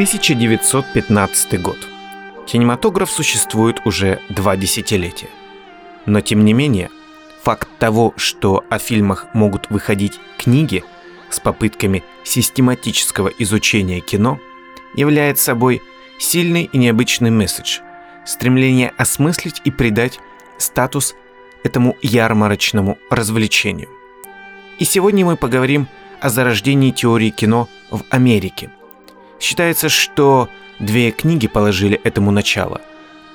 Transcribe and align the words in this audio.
1915 0.00 1.60
год. 1.60 1.76
Кинематограф 2.46 3.10
существует 3.10 3.82
уже 3.84 4.22
два 4.30 4.56
десятилетия. 4.56 5.28
Но 6.06 6.22
тем 6.22 6.42
не 6.42 6.54
менее, 6.54 6.88
факт 7.42 7.68
того, 7.78 8.14
что 8.16 8.64
о 8.70 8.78
фильмах 8.78 9.26
могут 9.34 9.68
выходить 9.68 10.18
книги 10.38 10.84
с 11.28 11.38
попытками 11.38 12.02
систематического 12.24 13.28
изучения 13.28 14.00
кино, 14.00 14.40
является 14.96 15.44
собой 15.44 15.82
сильный 16.18 16.70
и 16.72 16.78
необычный 16.78 17.30
месседж, 17.30 17.80
стремление 18.24 18.94
осмыслить 18.96 19.60
и 19.64 19.70
придать 19.70 20.18
статус 20.56 21.14
этому 21.62 21.98
ярмарочному 22.00 22.96
развлечению. 23.10 23.90
И 24.78 24.86
сегодня 24.86 25.26
мы 25.26 25.36
поговорим 25.36 25.88
о 26.22 26.30
зарождении 26.30 26.90
теории 26.90 27.28
кино 27.28 27.68
в 27.90 28.02
Америке. 28.08 28.70
Считается, 29.40 29.88
что 29.88 30.50
две 30.78 31.10
книги 31.10 31.48
положили 31.48 31.98
этому 32.04 32.30
начало. 32.30 32.82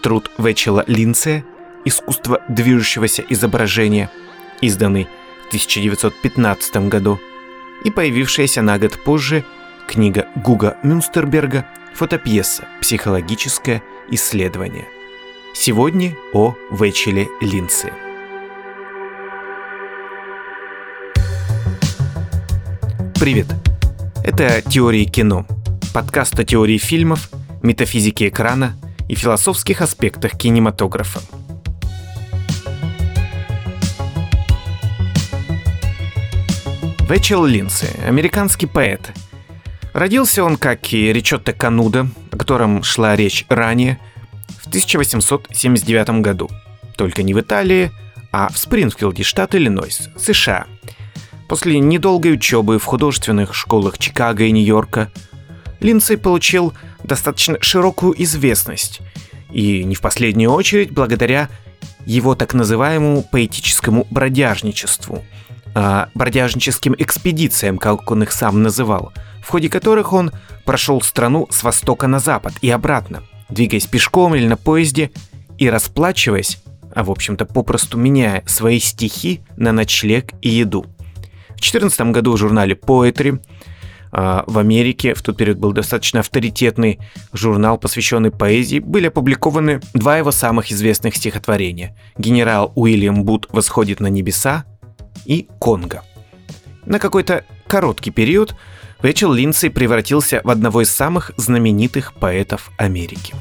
Труд 0.04 0.32
Вечела 0.38 0.84
Линце 0.86 1.44
«Искусство 1.84 2.44
движущегося 2.48 3.24
изображения», 3.28 4.12
изданный 4.62 5.08
в 5.46 5.48
1915 5.48 6.88
году, 6.90 7.20
и 7.84 7.90
появившаяся 7.90 8.62
на 8.62 8.78
год 8.78 9.04
позже 9.04 9.44
книга 9.88 10.28
Гуга 10.36 10.78
Мюнстерберга 10.84 11.66
«Фотопьеса. 11.96 12.68
Психологическое 12.82 13.82
исследование». 14.10 14.88
Сегодня 15.56 16.16
о 16.34 16.56
Вечеле 16.70 17.28
Линце. 17.42 17.92
Привет! 23.20 23.48
Это 24.24 24.62
«Теории 24.62 25.06
кино»– 25.06 25.48
подкаст 25.96 26.38
о 26.38 26.44
теории 26.44 26.78
фильмов, 26.78 27.30
метафизике 27.64 28.28
экрана 28.28 28.76
и 29.08 29.16
философских 29.16 29.80
аспектах 29.80 30.34
кинематографа. 30.34 31.22
Вечел 37.10 37.46
Линдси– 37.46 37.88
американский 38.06 38.66
поэт. 38.66 39.14
Родился 39.94 40.44
он, 40.44 40.58
как 40.58 40.92
и 40.92 41.14
Ричотто 41.14 41.54
Кануда, 41.54 42.10
о 42.30 42.36
котором 42.36 42.84
шла 42.84 43.16
речь 43.16 43.46
ранее, 43.48 43.98
в 44.50 44.68
1879 44.68 46.20
году. 46.20 46.50
Только 46.98 47.24
не 47.24 47.34
в 47.34 47.40
Италии, 47.40 47.90
а 48.34 48.50
в 48.50 48.58
Спрингфилде, 48.58 49.24
штат 49.24 49.56
Иллинойс, 49.56 50.10
США– 50.18 50.66
После 51.48 51.80
недолгой 51.80 52.34
учебы 52.34 52.80
в 52.80 52.86
художественных 52.86 53.54
школах 53.54 54.00
Чикаго 54.00 54.46
и 54.46 54.52
Нью-Йорка 54.52 55.12
Линдсей 55.86 56.18
получил 56.18 56.74
достаточно 57.04 57.58
широкую 57.62 58.20
известность, 58.24 59.02
и 59.52 59.84
не 59.84 59.94
в 59.94 60.02
последнюю 60.02 60.52
очередь 60.52 60.92
благодаря 60.92 61.48
его 62.08 62.34
так 62.34 62.56
называемому 62.56 63.24
поэтическому 63.32 64.08
бродяжничеству, 64.10 65.24
а 65.76 66.10
бродяжническим 66.16 66.96
экспедициям, 66.98 67.78
как 67.78 68.10
он 68.10 68.24
их 68.24 68.32
сам 68.32 68.64
называл, 68.64 69.14
в 69.44 69.50
ходе 69.50 69.70
которых 69.70 70.12
он 70.12 70.32
прошел 70.66 71.04
страну 71.04 71.48
с 71.52 71.62
востока 71.62 72.08
на 72.08 72.18
запад 72.18 72.54
и 72.62 72.70
обратно, 72.72 73.22
двигаясь 73.50 73.86
пешком 73.86 74.34
или 74.34 74.48
на 74.48 74.58
поезде 74.58 75.12
и 75.60 75.70
расплачиваясь, 75.70 76.64
а 76.96 77.04
в 77.04 77.12
общем-то 77.12 77.46
попросту 77.46 78.00
меняя 78.00 78.44
свои 78.48 78.80
стихи 78.80 79.42
на 79.56 79.72
ночлег 79.72 80.32
и 80.42 80.50
еду– 80.50 80.88
в 81.56 81.62
2014 81.62 82.02
году 82.12 82.34
в 82.34 82.38
журнале 82.38 82.76
Poetry 82.76 83.42
в 84.16 84.60
Америке, 84.60 85.14
в 85.14 85.22
тот 85.22 85.36
период 85.36 85.58
был 85.58 85.74
достаточно 85.74 86.22
авторитетный 86.22 87.00
журнал, 87.34 87.78
посвященный 87.78 88.32
поэзии, 88.32 88.80
были 88.80 89.08
опубликованы 89.08 89.82
два 89.94 90.18
его 90.18 90.32
самых 90.32 90.72
известных 90.72 91.18
стихотворения. 91.18 91.98
«Генерал 92.18 92.72
Уильям 92.76 93.26
Бут 93.26 93.48
восходит 93.50 94.00
на 94.00 94.08
небеса» 94.08 94.64
и 95.26 95.50
«Конго». 95.60 96.02
На 96.86 97.00
какой-то 97.00 97.44
короткий 97.68 98.12
период 98.12 98.56
Рэчел 99.00 99.34
Линдсей 99.34 99.70
превратился 99.70 100.40
в 100.46 100.50
одного 100.50 100.84
из 100.84 100.90
самых 100.92 101.32
знаменитых 101.36 102.14
поэтов 102.14 102.72
Америки. 102.78 103.34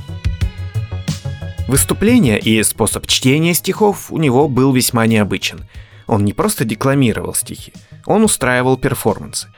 Выступление 1.69 2.41
и 2.41 2.61
способ 2.65 3.07
чтения 3.07 3.55
стихов 3.55 4.11
у 4.11 4.19
него 4.19 4.49
был 4.49 4.73
весьма 4.73 5.07
необычен. 5.07 5.61
Он 6.09 6.25
не 6.25 6.33
просто 6.33 6.65
декламировал 6.65 7.33
стихи, 7.33 7.73
он 8.07 8.25
устраивал 8.25 8.77
перформансы. 8.77 9.49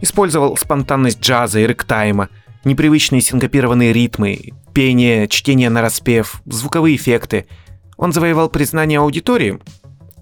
Использовал 0.00 0.56
спонтанность 0.56 1.20
джаза 1.20 1.60
и 1.60 1.66
рэктайма, 1.66 2.28
непривычные 2.64 3.20
синкопированные 3.20 3.92
ритмы, 3.92 4.52
пение, 4.74 5.28
чтение 5.28 5.70
на 5.70 5.80
распев, 5.80 6.42
звуковые 6.44 6.96
эффекты. 6.96 7.46
Он 7.96 8.12
завоевал 8.12 8.50
признание 8.50 8.98
аудитории, 8.98 9.58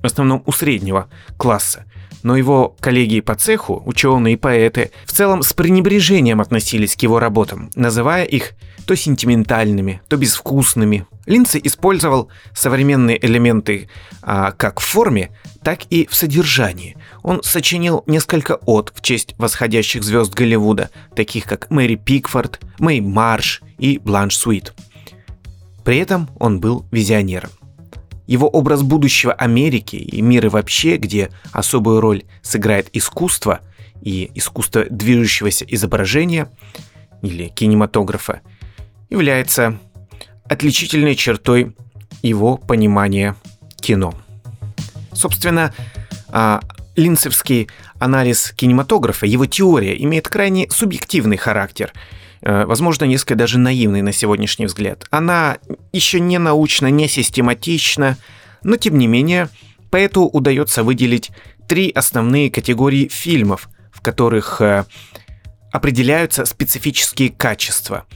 в 0.01 0.07
основном 0.07 0.43
у 0.47 0.53
среднего 0.53 1.09
класса, 1.37 1.87
но 2.23 2.37
его 2.37 2.77
коллеги 2.81 3.21
по 3.21 3.35
цеху, 3.35 3.83
ученые 3.85 4.35
и 4.35 4.37
поэты, 4.37 4.93
в 5.07 5.12
целом 5.12 5.43
с 5.43 5.53
пренебрежением 5.53 6.41
относились 6.41 6.95
к 6.95 7.03
его 7.03 7.19
работам, 7.19 7.71
называя 7.75 8.25
их 8.25 8.53
то 8.87 8.97
сентиментальными, 8.97 10.03
то 10.09 10.17
безвкусными. 10.17 11.06
Линдси 11.27 11.61
использовал 11.65 12.28
современные 12.55 13.25
элементы 13.25 13.89
а, 14.22 14.53
как 14.53 14.81
в 14.81 14.84
форме, 14.84 15.31
так 15.62 15.81
и 15.91 16.06
в 16.06 16.15
содержании. 16.15 16.97
Он 17.23 17.43
сочинил 17.43 18.05
несколько 18.06 18.56
от 18.67 18.93
в 18.94 19.00
честь 19.00 19.34
восходящих 19.39 20.03
звезд 20.03 20.34
Голливуда, 20.34 20.91
таких 21.17 21.44
как 21.44 21.71
Мэри 21.71 21.97
Пикфорд, 21.97 22.61
Мэй 22.78 23.00
Марш 23.00 23.62
и 23.78 23.99
Бланш 23.99 24.37
Суит. 24.37 24.75
При 25.84 25.99
этом 25.99 26.28
он 26.39 26.61
был 26.61 26.87
визионером. 26.91 27.50
Его 28.27 28.49
образ 28.49 28.83
будущего 28.83 29.33
Америки 29.33 29.97
и 29.97 30.23
мира 30.23 30.49
вообще, 30.49 30.97
где 30.97 31.31
особую 31.53 32.00
роль 32.00 32.25
сыграет 32.43 32.89
искусство 32.94 33.61
и 34.00 34.31
искусство 34.34 34.87
движущегося 34.89 35.67
изображения 35.69 36.50
или 37.23 37.49
кинематографа, 37.49 38.41
является 39.15 39.79
отличительной 40.49 41.15
чертой 41.15 41.75
его 42.23 42.57
понимания 42.57 43.37
кино. 43.81 44.15
Собственно, 45.13 45.73
а, 46.29 46.61
линцевский 46.97 47.69
анализ 47.99 48.53
кинематографа, 48.57 49.27
его 49.27 49.47
теория 49.47 49.97
имеет 50.03 50.29
крайне 50.29 50.69
субъективный 50.71 51.37
характер, 51.37 51.93
э, 52.43 52.65
возможно, 52.67 53.05
несколько 53.05 53.37
даже 53.37 53.59
наивный 53.59 54.03
на 54.03 54.13
сегодняшний 54.13 54.67
взгляд. 54.67 55.07
Она 55.11 55.59
еще 55.93 56.21
не 56.21 56.39
научна, 56.39 56.89
не 56.89 57.09
систематична, 57.09 58.19
но 58.63 58.77
тем 58.77 58.99
не 58.99 59.07
менее, 59.07 59.49
поэту 59.91 60.25
удается 60.25 60.83
выделить 60.83 61.31
три 61.69 61.91
основные 61.91 62.51
категории 62.51 63.09
фильмов, 63.09 63.69
в 63.93 64.01
которых 64.01 64.61
э, 64.61 64.85
определяются 65.73 66.45
специфические 66.45 67.31
качества. 67.31 68.07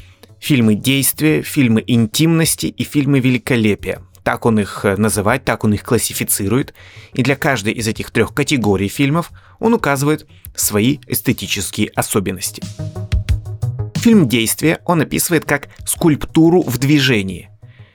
Фильмы 0.41 0.75
действия, 0.75 1.43
фильмы 1.43 1.83
интимности 1.87 2.67
и 2.67 2.85
фильмы 2.85 3.21
великолепия. 3.21 4.03
Так 4.23 4.47
он 4.47 4.61
их 4.61 4.85
э, 4.85 4.97
называет, 4.97 5.45
так 5.45 5.65
он 5.65 5.75
их 5.75 5.83
классифицирует. 5.83 6.75
И 7.15 7.23
для 7.23 7.35
каждой 7.35 7.73
из 7.73 7.89
этих 7.89 8.11
трех 8.11 8.35
категорий 8.35 8.89
фильмов 8.89 9.31
он 9.59 9.75
указывает 9.75 10.27
свои 10.55 10.99
эстетические 11.07 11.89
особенности. 11.95 12.63
Фильм 13.97 14.29
действия 14.29 14.81
он 14.85 15.01
описывает 15.01 15.45
как 15.45 15.69
скульптуру 15.85 16.63
в 16.63 16.79
движении. 16.79 17.51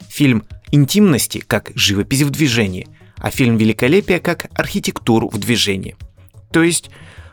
Фильм 0.09 0.43
интимности 0.71 1.37
как 1.39 1.71
живопись 1.75 2.23
в 2.23 2.29
движении, 2.29 2.87
а 3.17 3.29
фильм 3.29 3.57
великолепия 3.57 4.19
как 4.19 4.47
архитектуру 4.53 5.29
в 5.29 5.37
движении. 5.37 5.95
То 6.51 6.61
есть, 6.61 6.89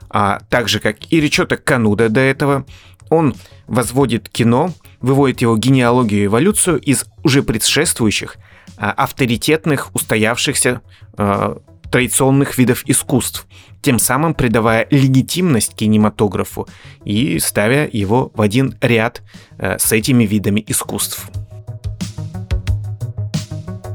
а, 0.08 0.40
так 0.48 0.68
же 0.68 0.78
как 0.78 1.10
и 1.10 1.20
Ричота 1.20 1.56
Кануда 1.56 2.08
до 2.08 2.20
этого, 2.20 2.64
он 3.08 3.34
возводит 3.66 4.28
кино, 4.28 4.72
выводит 5.00 5.40
его 5.40 5.56
генеалогию 5.56 6.22
и 6.22 6.26
эволюцию 6.26 6.78
из 6.80 7.06
уже 7.22 7.42
предшествующих– 7.42 8.36
Э, 8.80 8.94
авторитетных, 8.96 9.94
устоявшихся 9.94 10.80
э, 11.18 11.56
традиционных 11.90 12.56
видов 12.56 12.82
искусств, 12.86 13.46
тем 13.82 13.98
самым 13.98 14.32
придавая 14.32 14.86
легитимность 14.90 15.74
кинематографу 15.74 16.66
и 17.04 17.38
ставя 17.40 17.86
его 17.92 18.32
в 18.34 18.40
один 18.40 18.78
ряд 18.80 19.20
э, 19.58 19.78
с 19.78 19.92
этими 19.92 20.24
видами 20.24 20.64
искусств. 20.66 21.28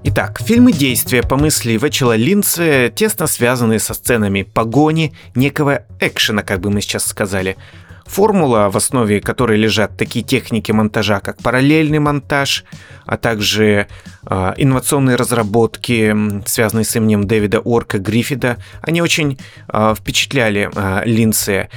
Итак, 0.04 0.40
фильмы 0.40 0.72
действия 0.72 1.24
по 1.24 1.36
мысли 1.36 1.80
Вечела 1.81 2.16
Линце 2.16 2.94
тесно 2.96 3.25
связаны 3.25 3.80
со 3.80 3.96
сценами 3.96 4.44
погони, 4.44 5.13
некого 5.34 5.81
экшена, 6.00 6.44
как 6.44 6.60
бы 6.60 6.69
мы 6.69 6.81
сейчас 6.81 7.06
сказали, 7.06 7.58
формула, 8.06 8.69
в 8.69 8.78
основе 8.78 9.19
которой 9.19 9.57
лежат 9.57 9.98
такие 9.98 10.24
техники 10.24 10.72
монтажа, 10.72 11.19
как 11.19 11.38
параллельный 11.38 12.00
монтаж, 12.00 12.63
а 13.06 13.18
также 13.18 13.88
э, 14.25 14.54
инновационные 14.57 15.16
разработки, 15.16 16.16
связанные 16.46 16.86
с 16.86 16.96
именем 16.96 17.25
Дэвида 17.25 17.60
Орка 17.60 18.00
Гриффида, 18.00 18.57
они 18.81 19.02
очень 19.02 19.40
э, 19.68 19.96
впечатляли 19.98 20.69
э, 20.74 21.02
Линдсея. 21.06 21.69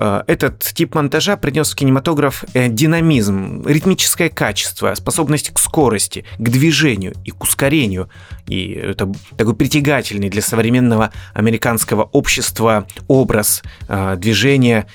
Э, 0.00 0.22
этот 0.26 0.60
тип 0.60 0.94
монтажа 0.94 1.36
принес 1.36 1.70
в 1.70 1.76
кинематограф 1.76 2.44
э, 2.54 2.68
динамизм, 2.68 3.62
ритмическое 3.66 4.30
качество, 4.30 4.94
способность 4.94 5.50
к 5.50 5.58
скорости, 5.58 6.24
к 6.38 6.48
движению 6.48 7.12
и 7.24 7.30
к 7.30 7.42
ускорению. 7.42 8.08
И 8.48 8.72
это 8.72 9.12
такой 9.36 9.54
притягательный 9.54 10.30
для 10.30 10.40
современного 10.40 11.12
американского 11.34 12.04
общества 12.04 12.86
образ 13.06 13.62
э, 13.88 14.16
движения, 14.16 14.86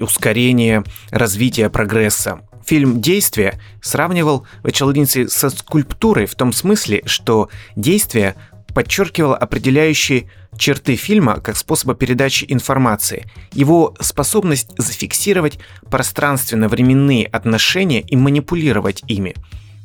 ускорения, 0.00 0.84
развития, 1.10 1.68
прогресса. 1.68 2.40
Фильм 2.64 3.00
«Действие» 3.00 3.58
сравнивал 3.82 4.46
Вачелодинцы 4.62 5.28
со 5.28 5.50
скульптурой 5.50 6.26
в 6.26 6.36
том 6.36 6.52
смысле, 6.52 7.02
что 7.06 7.48
действие 7.74 8.36
подчеркивало 8.74 9.36
определяющие 9.36 10.30
черты 10.56 10.96
фильма 10.96 11.40
как 11.40 11.56
способа 11.56 11.94
передачи 11.94 12.44
информации, 12.48 13.30
его 13.52 13.94
способность 14.00 14.70
зафиксировать 14.76 15.58
пространственно-временные 15.90 17.26
отношения 17.26 18.00
и 18.00 18.16
манипулировать 18.16 19.02
ими. 19.06 19.34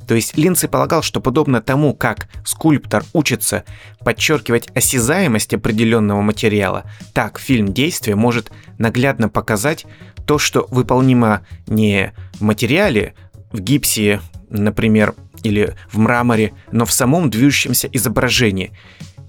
То 0.07 0.15
есть 0.15 0.37
Линдси 0.37 0.67
полагал, 0.67 1.01
что 1.01 1.21
подобно 1.21 1.61
тому, 1.61 1.93
как 1.93 2.27
скульптор 2.45 3.05
учится 3.13 3.63
подчеркивать 4.03 4.69
осязаемость 4.75 5.53
определенного 5.53 6.21
материала, 6.21 6.83
так 7.13 7.39
фильм 7.39 7.73
действия 7.73 8.15
может 8.15 8.51
наглядно 8.77 9.29
показать 9.29 9.85
то, 10.25 10.37
что 10.37 10.67
выполнимо 10.69 11.45
не 11.67 12.13
в 12.33 12.41
материале, 12.41 13.13
в 13.51 13.59
гипсе, 13.59 14.19
например, 14.53 15.15
или 15.43 15.75
в 15.91 15.97
мраморе, 15.97 16.53
но 16.71 16.85
в 16.85 16.93
самом 16.93 17.29
движущемся 17.29 17.89
изображении. 17.91 18.71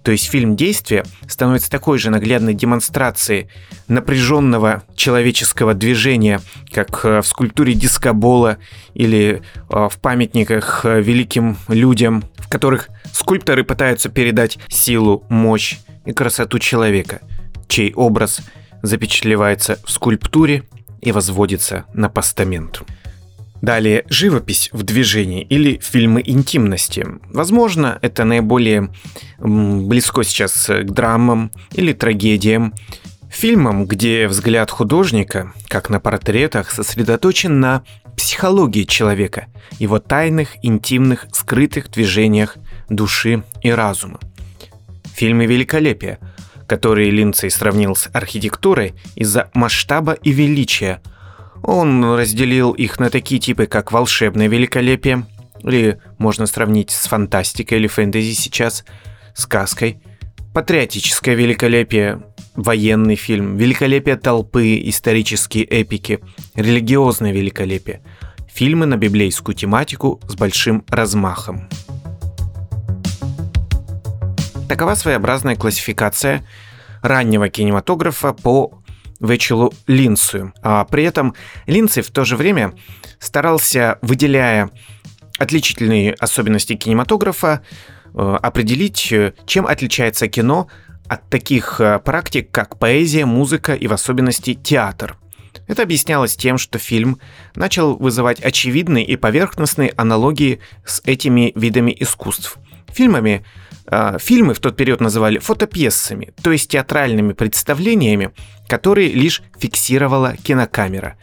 То 0.05 0.13
есть 0.13 0.29
фильм 0.29 0.55
действия 0.55 1.03
становится 1.27 1.71
такой 1.71 1.99
же 1.99 2.11
наглядной 2.11 2.53
демонстрацией 2.53 3.49
напряженного 3.89 4.83
человеческого 4.95 5.73
движения, 5.73 6.43
как 6.71 7.05
э, 7.05 7.23
в 7.23 7.27
скульптуре 7.27 7.73
дискобола 7.73 8.59
или 8.93 9.41
э, 9.71 9.89
в 9.91 9.99
памятниках 10.01 10.85
э, 10.85 11.01
великим 11.01 11.57
людям, 11.69 12.25
в 12.37 12.51
которых 12.51 12.91
скульпторы 13.13 13.65
пытаются 13.65 14.11
передать 14.11 14.59
силу, 14.69 15.25
мощь 15.31 15.79
и 16.05 16.13
красоту 16.13 16.59
человека, 16.59 17.23
чей 17.67 17.95
образ 17.95 18.43
запечатлевается 18.83 19.79
в 19.87 19.91
скульптуре 19.91 20.65
и 21.01 21.13
возводится 21.13 21.87
на 21.95 22.11
постамент. 22.11 22.83
Далее, 23.65 24.05
живопись 24.11 24.69
в 24.73 24.83
движении 24.83 25.41
или 25.41 25.79
фильмы 25.79 26.23
интимности. 26.23 27.07
Возможно, 27.31 27.99
это 28.03 28.25
наиболее 28.25 28.91
близко 29.39 30.23
сейчас 30.23 30.67
к 30.67 30.91
драмам 30.91 31.51
или 31.73 31.95
трагедиям. 31.95 32.75
Фильмам, 33.31 33.87
где 33.87 34.29
взгляд 34.29 34.71
художника, 34.71 35.55
как 35.69 35.89
на 35.89 35.99
портретах, 35.99 36.71
сосредоточен 36.71 37.59
на 37.59 37.85
психологии 38.19 38.83
человека, 38.83 39.47
его 39.79 39.99
тайных, 39.99 40.63
интимных, 40.63 41.27
скрытых 41.33 41.91
движениях 41.91 42.57
души 42.91 43.45
и 43.63 43.71
разума. 43.71 44.21
Фильмы 45.15 45.47
великолепия, 45.47 46.19
которые 46.67 47.11
Линдсей 47.11 47.51
сравнил 47.51 47.97
с 47.97 48.11
архитектурой 48.13 48.93
из-за 49.15 49.49
масштаба 49.55 50.13
и 50.13 50.33
величия– 50.33 51.01
он 51.65 52.05
разделил 52.05 52.73
их 52.73 53.01
на 53.01 53.09
такие 53.11 53.41
типы, 53.41 53.67
как 53.67 53.91
волшебное 53.91 54.49
великолепие, 54.49 55.27
или 55.63 55.99
можно 56.19 56.47
сравнить 56.47 56.91
с 56.91 57.07
фантастикой 57.07 57.79
или 57.79 57.87
фэнтези 57.87 58.33
сейчас, 58.33 58.85
сказкой, 59.35 59.99
патриотическое 60.53 61.35
великолепие, 61.35 62.23
военный 62.55 63.17
фильм, 63.17 63.57
великолепие 63.57 64.17
толпы, 64.17 64.79
исторические 64.85 65.65
эпики, 65.65 66.21
религиозное 66.55 67.33
великолепие, 67.33 68.03
фильмы 68.47 68.85
на 68.85 68.99
библейскую 68.99 69.55
тематику 69.55 70.21
с 70.29 70.35
большим 70.35 70.85
размахом. 70.89 71.69
Такова 74.69 74.95
своеобразная 74.95 75.57
классификация 75.57 76.45
раннего 77.01 77.49
кинематографа 77.49 78.35
по 78.35 78.84
Вечелу 79.25 79.73
Линцию. 79.87 80.53
А 80.63 80.85
при 80.85 81.05
этом 81.05 81.35
Линций 81.67 82.03
в 82.03 82.11
то 82.11 82.25
же 82.25 82.37
время 82.37 82.75
старался, 83.19 83.99
выделяя 84.03 84.71
отличительные 85.39 86.13
особенности 86.15 86.75
кинематографа, 86.75 87.63
э, 88.15 88.39
определить, 88.43 89.13
э, 89.13 89.35
чем 89.47 89.67
отличается 89.67 90.29
кино 90.29 90.69
от 91.09 91.29
таких 91.29 91.81
э, 91.81 91.99
практик, 91.99 92.51
как 92.51 92.79
поэзия, 92.79 93.25
музыка 93.27 93.75
и 93.75 93.87
в 93.87 93.93
особенности 93.93 94.55
театр. 94.55 95.17
Это 95.67 95.83
объяснялось 95.83 96.37
тем, 96.37 96.59
что 96.59 96.79
фильм 96.79 97.19
начал 97.55 97.97
вызывать 97.97 98.41
очевидные 98.41 99.05
и 99.05 99.17
поверхностные 99.17 99.93
аналогии 99.97 100.61
с 100.85 101.01
этими 101.05 101.53
видами 101.55 101.97
искусств. 101.99 102.59
Фильмами 102.95 103.45
а, 103.87 104.19
фильмы 104.19 104.55
в 104.55 104.61
тот 104.61 104.77
период 104.77 105.01
называли 105.01 105.39
фотопьесами, 105.39 106.33
то 106.43 106.53
есть 106.53 106.71
театральными 106.71 107.33
представлениями, 107.33 108.33
которые 108.69 109.11
лишь 109.11 109.43
фиксировала 109.59 110.37
кинокамера. 110.37 111.17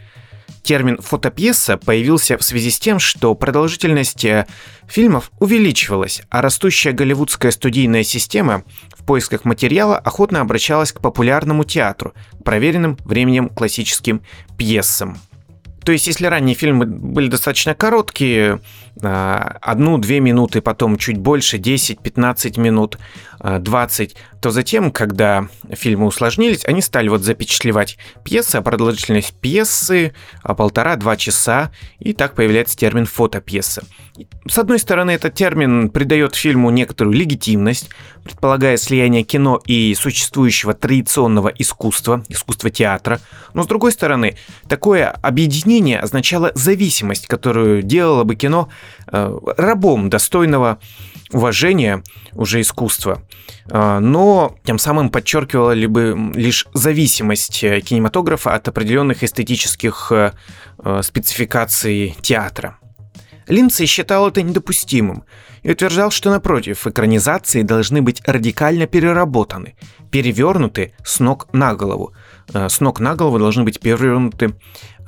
Термин 0.64 1.00
«фотопьеса» 1.02 1.78
появился 1.78 2.38
в 2.38 2.44
связи 2.44 2.70
с 2.70 2.80
тем, 2.80 3.00
что 3.00 3.34
продолжительность 3.34 4.24
э, 4.26 4.46
фильмов 4.88 5.32
увеличивалась, 5.40 6.22
а 6.30 6.44
растущая 6.44 6.92
голливудская 6.92 7.52
студийная 7.52 8.04
система 8.04 8.64
в 8.96 9.04
поисках 9.04 9.44
материала 9.44 9.98
охотно 9.98 10.40
обращалась 10.40 10.92
к 10.92 11.02
популярному 11.02 11.64
театру, 11.64 12.14
проверенным 12.46 12.98
временем 13.06 13.50
классическим 13.50 14.22
пьесам. 14.56 15.18
То 15.84 15.92
есть, 15.92 16.08
если 16.08 16.28
ранние 16.28 16.56
фильмы 16.56 16.86
были 16.86 17.28
достаточно 17.28 17.74
короткие, 17.74 18.62
а, 19.02 19.58
одну-две 19.62 20.20
минуты, 20.20 20.62
потом 20.62 20.98
чуть 20.98 21.18
больше, 21.18 21.58
10-15 21.58 22.60
минут, 22.60 22.98
20, 23.42 24.16
а, 24.16 24.38
то 24.42 24.52
затем, 24.52 24.92
когда 24.92 25.48
фильмы 25.72 26.08
усложнились, 26.08 26.66
они 26.66 26.82
стали 26.82 27.10
вот 27.10 27.22
запечатлевать 27.22 27.98
пьесы, 28.24 28.56
а 28.58 28.62
продолжительность 28.62 29.34
пьесы 29.34 30.14
полтора-два 30.44 31.16
часа, 31.18 31.72
и 32.00 32.14
так 32.14 32.36
появляется 32.36 32.78
термин 32.78 33.06
фотопьеса. 33.06 33.84
С 34.48 34.58
одной 34.58 34.80
стороны, 34.80 35.12
этот 35.12 35.34
термин 35.34 35.90
придает 35.90 36.36
фильму 36.36 36.70
некоторую 36.70 37.16
легитимность, 37.16 37.90
предполагая 38.24 38.78
слияние 38.78 39.24
кино 39.24 39.60
и 39.66 39.96
существующего 39.96 40.74
традиционного 40.74 41.48
искусства, 41.50 42.24
искусства 42.30 42.70
театра, 42.70 43.20
но 43.54 43.64
с 43.64 43.68
другой 43.68 43.92
стороны, 43.92 44.38
такое 44.68 45.08
объединение 45.10 46.00
означало 46.00 46.52
зависимость, 46.54 47.28
которую 47.28 47.82
делало 47.82 48.24
бы 48.24 48.36
кино 48.36 48.70
Э, 49.14 49.38
рабом 49.58 50.10
достойного 50.10 50.80
уважения 51.32 52.04
уже 52.34 52.62
искусства, 52.62 53.24
э, 53.70 54.00
но 54.00 54.56
тем 54.64 54.80
самым 54.80 55.10
подчеркивала 55.10 55.76
бы 55.88 56.32
лишь 56.36 56.68
зависимость 56.74 57.64
э, 57.64 57.82
кинематографа 57.82 58.54
от 58.54 58.68
определенных 58.68 59.24
эстетических 59.24 60.12
спецификаций 61.02 62.16
театра. 62.22 62.78
Линдсей 63.48 63.86
считал 63.86 64.30
это 64.30 64.42
недопустимым 64.42 65.26
и 65.62 65.72
утверждал, 65.72 66.10
что 66.10 66.32
напротив, 66.32 66.88
экранизации 66.88 67.62
должны 67.62 68.02
быть 68.02 68.22
радикально 68.26 68.88
переработаны, 68.88 69.76
перевернуты 70.10 70.94
с 71.04 71.20
ног 71.20 71.48
на 71.54 71.76
голову. 71.76 72.14
С 72.52 72.80
ног 72.80 73.00
на 73.00 73.16
голову 73.16 73.38
должны 73.40 73.64
быть 73.64 73.80
перевернуты 73.80 74.56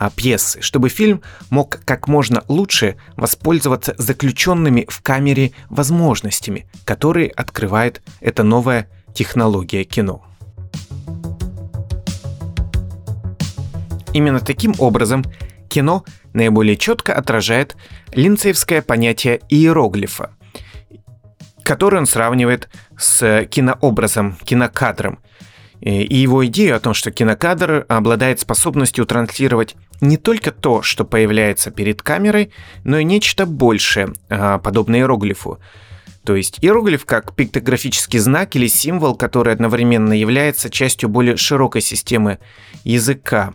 пьесы, 0.10 0.62
чтобы 0.62 0.90
фильм 0.90 1.22
мог 1.50 1.80
как 1.86 2.08
можно 2.08 2.44
лучше 2.48 2.96
воспользоваться 3.16 3.96
заключенными 3.98 4.86
в 4.90 5.02
камере 5.02 5.52
возможностями, 5.70 6.68
которые 6.86 7.30
открывает 7.30 8.02
эта 8.20 8.44
новая 8.44 8.90
технология 9.14 9.84
кино. 9.84 10.24
Именно 14.14 14.40
таким 14.40 14.76
образом 14.78 15.24
кино 15.70 16.04
наиболее 16.34 16.78
четко 16.78 17.14
отражает 17.16 17.76
линцеевское 18.12 18.82
понятие 18.82 19.42
иероглифа, 19.50 20.32
которое 21.64 21.98
он 21.98 22.06
сравнивает 22.06 22.70
с 22.98 23.46
кинообразом, 23.46 24.38
кинокадром– 24.44 25.20
и 25.84 26.16
его 26.16 26.46
идею 26.46 26.78
о 26.78 26.80
том, 26.80 26.94
что 26.94 27.12
кинокадр 27.12 27.86
обладает 27.90 28.40
способностью 28.40 29.06
транслировать 29.06 29.76
не 30.00 30.16
только 30.16 30.52
то, 30.52 30.82
что 30.82 31.04
появляется 31.04 31.72
перед 31.72 32.02
камерой, 32.02 32.52
но 32.86 32.98
и 33.00 33.04
нечто 33.04 33.46
большее, 33.46 34.14
а, 34.30 34.60
подобное 34.60 35.00
иероглифу. 35.00 35.60
То 36.24 36.38
есть 36.38 36.60
иероглиф 36.62 37.06
как 37.06 37.36
пиктографический 37.36 38.18
знак 38.20 38.56
или 38.56 38.68
символ, 38.68 39.16
который 39.16 39.54
одновременно 39.54 40.14
является 40.14 40.70
частью 40.70 41.10
более 41.10 41.36
широкой 41.36 41.82
системы 41.82 42.40
языка. 42.86 43.54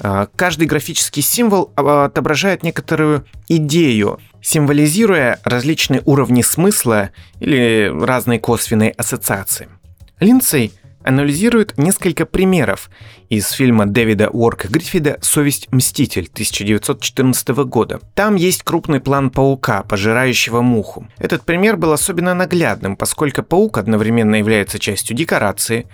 А, 0.00 0.28
каждый 0.34 0.66
графический 0.66 1.22
символ 1.22 1.72
отображает 1.76 2.62
некоторую 2.62 3.26
идею, 3.48 4.18
символизируя 4.40 5.40
различные 5.44 6.00
уровни 6.06 6.40
смысла 6.40 7.10
или 7.38 7.92
разные 7.94 8.40
косвенные 8.40 8.92
ассоциации. 8.92 9.68
Линдсей 10.20 10.72
анализирует 11.06 11.78
несколько 11.78 12.26
примеров 12.26 12.90
из 13.28 13.50
фильма 13.50 13.86
Дэвида 13.86 14.28
Уорка 14.30 14.68
Гриффида 14.68 15.18
«Совесть 15.22 15.70
Мститель» 15.70 16.28
1914 16.32 17.48
года. 17.64 18.00
Там 18.14 18.34
есть 18.34 18.62
крупный 18.62 19.00
план 19.00 19.30
паука, 19.30 19.82
пожирающего 19.82 20.60
муху. 20.60 21.08
Этот 21.18 21.42
пример 21.44 21.76
был 21.76 21.92
особенно 21.92 22.34
наглядным, 22.34 22.96
поскольку 22.96 23.42
паук 23.42 23.78
одновременно 23.78 24.34
является 24.34 24.78
частью 24.78 25.16
декорации, 25.16 25.86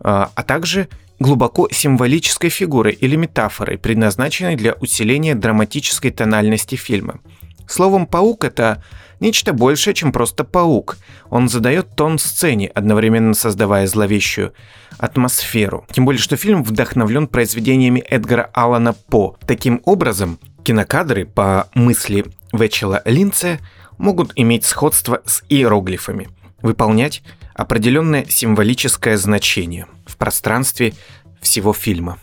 а, 0.00 0.30
а 0.34 0.42
также 0.42 0.88
глубоко 1.18 1.68
символической 1.70 2.50
фигурой 2.50 2.92
или 2.92 3.16
метафорой, 3.16 3.78
предназначенной 3.78 4.56
для 4.56 4.72
усиления 4.72 5.34
драматической 5.34 6.10
тональности 6.10 6.74
фильма. 6.74 7.20
Словом, 7.66 8.06
паук— 8.06 8.44
это 8.46 8.82
нечто 9.20 9.52
большее, 9.52 9.94
чем 9.94 10.12
просто 10.12 10.44
паук. 10.44 10.98
Он 11.30 11.48
задает 11.48 11.96
тон 11.96 12.18
сцене, 12.18 12.68
одновременно 12.68 13.34
создавая 13.34 13.86
зловещую 13.86 14.52
атмосферу. 14.98 15.86
Тем 15.92 16.04
более, 16.04 16.20
что 16.20 16.36
фильм 16.36 16.62
вдохновлен 16.62 17.26
произведениями 17.26 18.00
Эдгара 18.00 18.50
Аллана 18.52 18.92
По. 18.92 19.36
Таким 19.46 19.80
образом, 19.84 20.38
кинокадры, 20.62 21.24
по 21.26 21.68
мысли 21.74 22.26
Вечела 22.52 23.02
Линце, 23.04 23.60
могут 23.98 24.32
иметь 24.36 24.64
сходство 24.64 25.22
с 25.24 25.42
иероглифами, 25.48 26.28
выполнять 26.62 27.22
определенное 27.54 28.26
символическое 28.28 29.16
значение 29.16 29.86
в 30.06 30.16
пространстве 30.16 30.94
всего 31.40 31.72
фильма. 31.72 32.18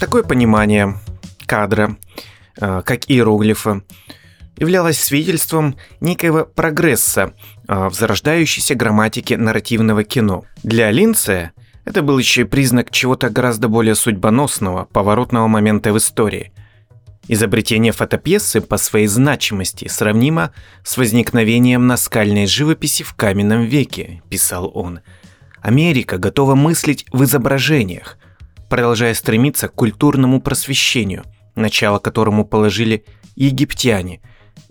Такое 0.00 0.22
понимание 0.22 0.98
кадра, 1.46 1.96
как 2.60 3.10
иероглифа, 3.10 3.82
являлось 4.58 4.98
свидетельством 4.98 5.76
некоего 6.00 6.44
прогресса 6.44 7.34
э, 7.68 7.88
в 7.88 7.94
зарождающейся 7.94 8.74
грамматике 8.74 9.36
нарративного 9.36 10.04
кино. 10.04 10.44
Для 10.62 10.90
Линция 10.90 11.52
это 11.84 12.02
был 12.02 12.18
еще 12.18 12.42
и 12.42 12.44
признак 12.44 12.90
чего-то 12.90 13.30
гораздо 13.30 13.68
более 13.68 13.94
судьбоносного, 13.94 14.86
поворотного 14.86 15.46
момента 15.46 15.92
в 15.92 15.98
истории– 15.98 16.52
Изобретение 17.28 17.90
фотопьесы 17.90 18.60
по 18.60 18.76
своей 18.76 19.08
значимости 19.08 19.88
сравнимо 19.88 20.52
с 20.84 20.96
возникновением 20.96 21.88
наскальной 21.88 22.46
живописи 22.46 23.02
в 23.02 23.14
каменном 23.14 23.64
веке, 23.64 24.22
писал 24.30 24.70
он. 24.72 25.00
Америка 25.60 26.18
готова 26.18 26.54
мыслить 26.54 27.04
в 27.10 27.24
изображениях, 27.24 28.16
продолжая 28.70 29.12
стремиться 29.14 29.66
к 29.66 29.74
культурному 29.74 30.40
просвещению, 30.40 31.24
начало 31.56 31.98
которому 31.98 32.44
положили 32.44 33.04
египтяне, 33.34 34.20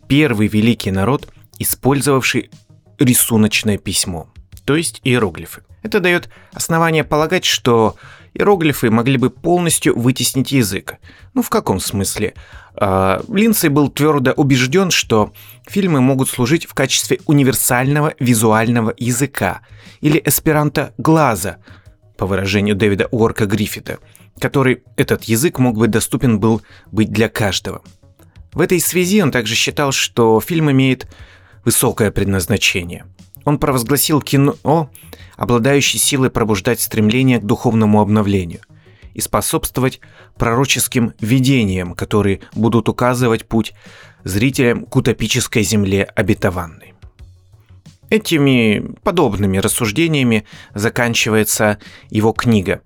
первый 0.07 0.47
великий 0.47 0.91
народ, 0.91 1.27
использовавший 1.59 2.49
рисуночное 2.97 3.77
письмо, 3.77 4.29
то 4.63 4.75
есть 4.75 5.01
иероглифы. 5.03 5.63
Это 5.83 5.99
дает 5.99 6.29
основание 6.51 7.03
полагать, 7.03 7.45
что 7.45 7.95
иероглифы 8.33 8.89
могли 8.89 9.17
бы 9.17 9.29
полностью 9.29 9.97
вытеснить 9.97 10.51
язык. 10.51 10.95
Ну, 11.33 11.41
в 11.41 11.49
каком 11.49 11.79
смысле? 11.79 12.33
А, 12.75 13.21
Линдсей 13.29 13.69
был 13.69 13.89
твердо 13.89 14.31
убежден, 14.31 14.89
что 14.89 15.31
фильмы 15.67 16.01
могут 16.01 16.29
служить 16.29 16.65
в 16.65 16.73
качестве 16.73 17.19
универсального 17.27 18.13
визуального 18.19 18.93
языка 18.97 19.61
или 20.01 20.21
эсперанто 20.25 20.93
глаза, 20.97 21.57
по 22.17 22.25
выражению 22.25 22.75
Дэвида 22.75 23.07
Уорка 23.11 23.45
Гриффита, 23.45 23.99
который 24.39 24.83
этот 24.95 25.23
язык 25.25 25.59
мог 25.59 25.77
быть 25.77 25.91
доступен 25.91 26.39
был 26.39 26.61
быть 26.91 27.11
для 27.11 27.29
каждого. 27.29 27.81
В 28.53 28.61
этой 28.61 28.79
связи 28.79 29.21
он 29.21 29.31
также 29.31 29.55
считал, 29.55 29.91
что 29.91 30.39
фильм 30.39 30.71
имеет 30.71 31.07
высокое 31.63 32.11
предназначение. 32.11 33.05
Он 33.43 33.59
провозгласил 33.59 34.21
кино 34.21 34.89
обладающий 35.37 35.99
силой 35.99 36.29
пробуждать 36.29 36.79
стремление 36.79 37.39
к 37.39 37.45
духовному 37.45 38.01
обновлению 38.01 38.61
и 39.13 39.21
способствовать 39.21 39.99
пророческим 40.37 41.13
видениям, 41.19 41.93
которые 41.93 42.41
будут 42.53 42.89
указывать 42.89 43.45
путь 43.45 43.73
зрителям 44.23 44.85
к 44.85 44.95
утопической 44.95 45.63
земле 45.63 46.03
обетованной. 46.03 46.93
Этими 48.09 48.95
подобными 49.03 49.57
рассуждениями 49.57 50.45
заканчивается 50.73 51.79
его 52.09 52.33
книга 52.33 52.81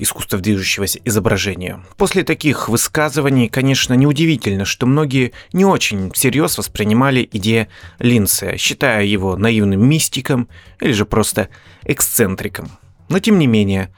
искусства 0.00 0.38
движущегося 0.38 1.00
изображения. 1.04 1.80
После 1.96 2.24
таких 2.24 2.68
высказываний, 2.68 3.48
конечно, 3.48 3.94
неудивительно, 3.94 4.64
что 4.64 4.86
многие 4.86 5.32
не 5.52 5.64
очень 5.64 6.10
всерьез 6.12 6.58
воспринимали 6.58 7.28
идею 7.32 7.68
Линция, 7.98 8.56
считая 8.56 9.04
его 9.04 9.36
наивным 9.36 9.88
мистиком 9.88 10.48
или 10.80 10.92
же 10.92 11.04
просто 11.04 11.48
эксцентриком. 11.84 12.70
Но 13.08 13.20
тем 13.20 13.38
не 13.38 13.46
менее, 13.46 13.94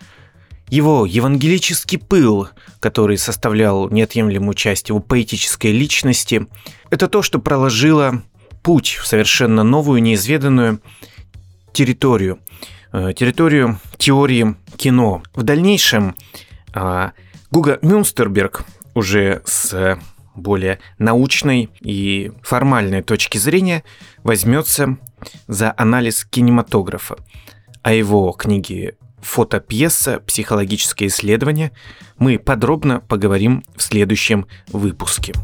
его 0.68 1.06
евангелический 1.06 1.98
пыл, 1.98 2.48
который 2.78 3.18
составлял 3.18 3.88
неотъемлемую 3.90 4.54
часть 4.54 4.90
его 4.90 5.00
поэтической 5.00 5.72
личности, 5.72 6.46
это 6.90 7.08
то, 7.08 7.22
что 7.22 7.38
проложило 7.38 8.22
путь 8.62 8.98
в 9.00 9.06
совершенно 9.06 9.64
новую, 9.64 10.02
неизведанную 10.02 10.80
территорию– 11.72 12.38
Э, 12.52 12.79
территорию 12.92 13.78
теории 13.96 14.56
кино. 14.76 15.22
В 15.34 15.42
дальнейшем 15.42 16.16
а, 16.72 17.12
Гуга 17.50 17.78
Мюнстерберг 17.82 18.64
уже 18.94 19.42
с 19.44 19.98
более 20.34 20.78
научной 20.98 21.70
и 21.80 22.32
формальной 22.42 23.02
точки 23.02 23.38
зрения 23.38 23.84
возьмется 24.22 24.96
за 25.46 25.74
анализ 25.76 26.24
кинематографа. 26.24 27.16
О 27.82 27.92
его 27.92 28.32
книге 28.32 28.96
«Фотопьеса. 29.20 30.20
Психологическое 30.20 31.06
исследование» 31.06 31.72
мы 32.18 32.38
подробно 32.38 33.00
поговорим 33.00 33.64
в 33.76 33.82
следующем 33.82 34.46
выпуске. 34.68 35.34